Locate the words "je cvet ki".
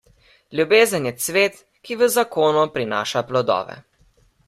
1.09-1.99